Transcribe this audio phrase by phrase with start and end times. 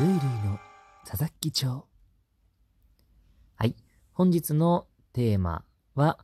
[0.00, 0.58] ルイルイの
[1.06, 1.86] 佐々木町。
[3.54, 3.76] はい。
[4.12, 5.64] 本日のテーマ
[5.94, 6.18] は、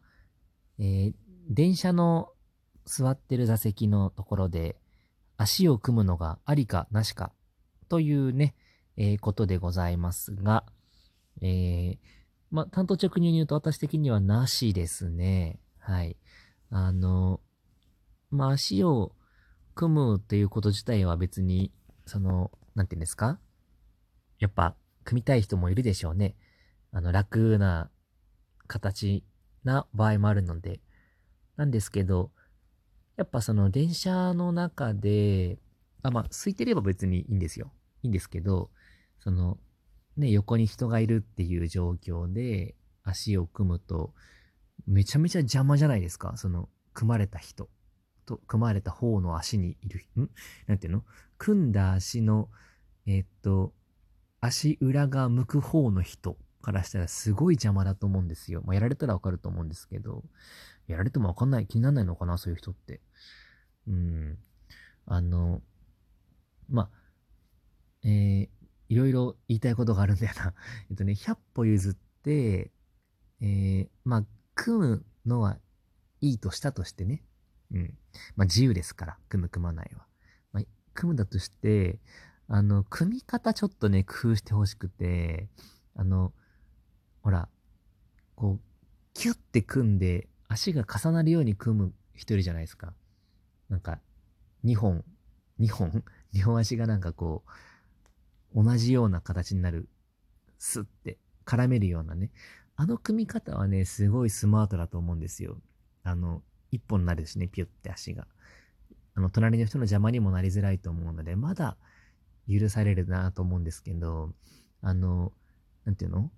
[0.81, 1.15] えー、
[1.49, 2.31] 電車の
[2.85, 4.75] 座ってる座席のところで
[5.37, 7.31] 足を組むのがありかなしか
[7.89, 8.57] というね、
[8.97, 10.65] えー、ことでございますが、
[11.41, 11.99] えー、
[12.51, 15.61] ま、担当直入に言うと私的にはなしですね。
[15.79, 16.17] はい。
[16.71, 17.41] あの、
[18.33, 19.13] まあ、足を
[19.77, 21.73] 組むっていうこと自体は別に、
[22.05, 23.39] その、なんて言うんですか？
[24.41, 26.35] やっぱ、組みたい人もいるでしょうね。
[26.91, 27.89] あの、楽な
[28.67, 29.23] 形
[29.63, 30.81] な場合もあるので。
[31.57, 32.33] なんですけど、
[33.17, 35.59] やっぱその電車の中で、
[36.03, 37.71] あ、まあ、空いてれば別にいいんですよ。
[38.03, 38.71] いいんですけど、
[39.19, 39.59] その、
[40.17, 44.15] ね、横に人がいるっていう状況で足を組むと、
[44.87, 46.37] めちゃめちゃ邪魔じゃないですか。
[46.37, 47.69] その、組まれた人
[48.25, 50.31] と、組まれた方の足にいる、ん？
[50.67, 51.05] なんていうの？
[51.37, 52.49] 組んだ足の、
[53.07, 53.75] えー、っと、
[54.41, 58.63] 足裏が向く方の人からしたらすごい邪魔だと思うんですよ。
[58.65, 60.25] まあ、やられたらわかると思うんですけど、
[60.87, 63.01] やられてもわかんない、気にならないのかな、そういう人って。
[63.87, 64.39] うん。
[65.07, 65.63] あの、
[66.69, 66.91] まあ、
[68.05, 68.49] えー、
[68.89, 70.55] いろいろ言いたいことがあるんだよな。
[70.91, 72.71] えっとね、100歩譲って、
[73.41, 75.59] えー、まあ、組むのは
[76.21, 77.25] いいとしたとしてね。
[77.73, 77.99] うん。
[78.37, 80.07] まあ、自由ですから、組む、組まないは。
[80.53, 82.01] まあ、組むだとして、
[82.53, 85.49] あの、組み方ちょっとね、工夫してほしくて、
[85.95, 86.33] あの、
[87.23, 87.49] ほら、
[88.35, 88.61] こう、
[89.15, 92.93] キュッて組んで、足が重なるように組む人いるじゃないですか。
[93.69, 94.01] なんか、
[94.65, 95.05] 2本、
[95.61, 96.03] 2本
[96.35, 97.45] ?2 本足がなんかこ
[98.53, 99.89] う、同じような形になる、
[100.59, 102.33] スッて絡めるようなね。
[102.75, 105.57] あの組み方はね、すごいスマートだと思うんですよ。
[106.03, 106.43] あの、
[106.73, 108.27] 一本になるしね、ピュって足が。
[109.15, 111.77] あの、隣の人の邪魔にもなりづらいと思うので、まだ
[112.59, 114.33] 許されるなと思うんですけど、
[114.83, 115.33] あの、
[115.85, 116.31] なんていうの？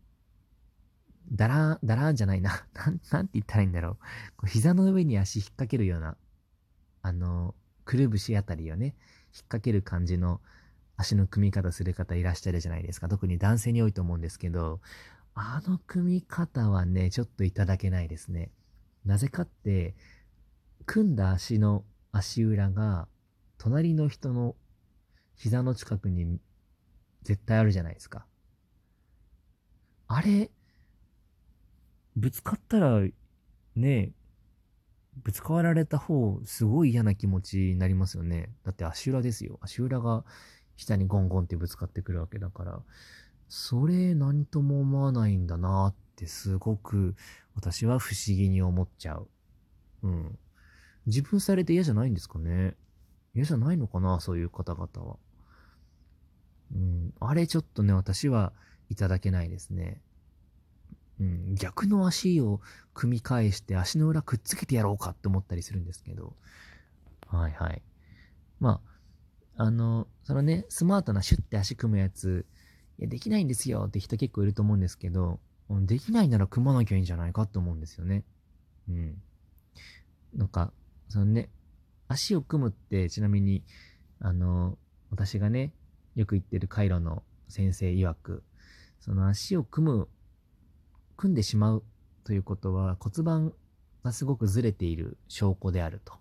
[1.33, 2.67] だら、だらーんじゃないな。
[2.75, 3.95] なん、なんて言ったらいいんだろう。
[4.37, 6.17] こう膝の上に足引っ掛けるような、
[7.03, 7.55] あの、
[7.85, 8.95] くるぶしあたりをね、引っ
[9.45, 10.41] 掛ける感じの
[10.97, 13.09] 足の組み方する方いらっしゃるじゃないですか。
[13.09, 14.81] 特に男性に多いと思うんですけど、
[15.35, 18.51] あの組み方はね、ちょっといただけないですね。
[19.05, 19.95] なぜかって、
[20.87, 23.09] 組んだ足の足裏が、
[23.59, 24.57] 隣の人の
[25.43, 26.39] 膝の近くに
[27.25, 28.27] 絶対あるじゃないですか。
[30.07, 30.53] あれ、
[32.15, 33.01] ぶつかったら、
[33.75, 34.13] ね、
[35.17, 38.53] ぶつかられた方、すごい嫌な気持ちになりますよね。
[38.63, 39.59] だって足裏ですよ。
[39.61, 40.25] 足裏が
[40.77, 42.81] 下にゴンゴンってぶつかってくるわけだから、
[43.49, 47.17] それ何とも思わないんだなってすごく
[47.57, 49.29] 私は不思議に思っちゃう。
[50.05, 50.39] うん。
[51.07, 52.77] 自分されて嫌じゃないんですかね
[53.35, 55.17] 嫌じゃないのかなそういう方々は。
[56.75, 57.15] うん。
[57.21, 58.53] あれちょっとね、私は
[58.89, 60.01] いただけないですね。
[61.21, 61.55] うん。
[61.55, 62.61] 逆の足を
[62.95, 66.35] 組み返して足の裏くっつけてやろうかって思ったりするんですけど。
[67.29, 67.83] はいはい。
[68.61, 68.81] ま
[69.57, 72.47] あ、あの、そのね、スマートなシュッて足組むやつ、
[72.99, 78.25] いや、できないんですよって人結構いると思うんですけど、できないなら組まなきゃいいんじゃないかって思うんですよね。
[78.89, 79.23] うん。
[80.35, 80.73] なんか、
[81.09, 81.51] そのね、
[82.09, 83.65] 足を組むってちなみに、
[84.21, 84.79] あの、
[85.11, 85.73] 私がね、
[86.15, 88.43] よく言ってるカイロの先生曰く、
[89.01, 90.09] その足を組む、
[91.17, 91.83] 組んでしまう
[92.25, 93.53] ということは骨盤
[94.05, 96.15] がすごくずれている証拠であると。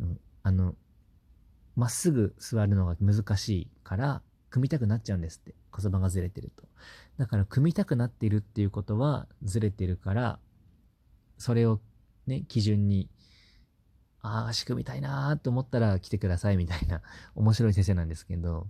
[0.00, 0.74] うん、あの、
[1.76, 5.54] まっすぐ座るのが難しいから、組みたくなっちゃうんですって。
[5.72, 6.64] 骨盤がずれてると。
[7.18, 10.38] だから、組みたくなっているっていうことは、ずれてるから、
[11.38, 11.80] それを
[12.26, 13.08] ね、基準に、
[14.24, 17.02] ああ、足組みたいなーと思ったら来てくださいみたいな、
[17.36, 18.66] 面白い先生なんですけど、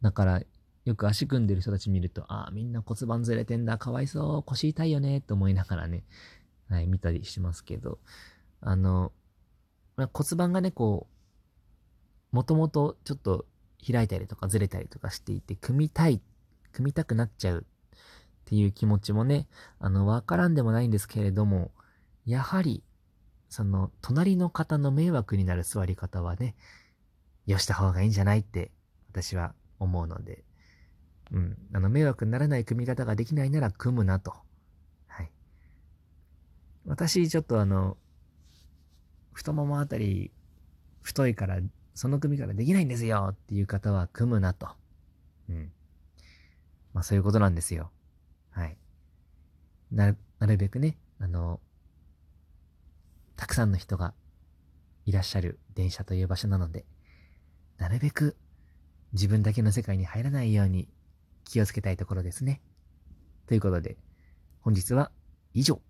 [0.00, 0.42] だから、
[0.84, 6.04] よく足組んでる人たち見ると、ああ、みんな骨盤ずれてんだ、かわいそう、腰痛いよね、と思いながらね、
[6.68, 7.98] はい、見たりしますけど、
[8.60, 9.12] あの
[9.96, 11.08] ま、骨盤がね、こ
[12.32, 13.44] う、もともとちょっと
[13.84, 16.22] 開いたりとかずれたりとかしていて、組みたい、
[16.70, 19.48] 組みたくなっちゃうっていう気持ちもね、
[19.80, 21.72] あの、わからんでもないんですけれども、
[22.24, 22.84] やはり、
[23.50, 26.54] その、隣の方の迷惑になる座り方はね、
[27.46, 28.70] よした方がいいんじゃないって、
[29.10, 30.44] 私は思うので、
[31.32, 34.34] うん、あの、迷惑にならない組み方ができないなら組むなと。
[35.08, 35.30] はい。
[36.86, 37.96] 私、ちょっとあの、
[39.32, 40.32] 太ももあたり、
[41.02, 41.60] 太いから
[41.94, 44.68] その組からできないんですよっていう方は組むなと。
[45.48, 45.72] うん。
[46.94, 47.90] まあそういうことなんですよ。
[48.50, 48.76] はい。
[49.90, 51.60] なる、なるべくね、あの、
[53.40, 54.12] たくさんの人が
[55.06, 56.84] いらっしゃる電車という場所なので、
[57.78, 58.36] なるべく
[59.14, 60.88] 自分だけの世界に入らないように
[61.44, 62.60] 気をつけたいところですね。
[63.46, 63.96] ということで、
[64.60, 65.10] 本日は
[65.54, 65.80] 以上。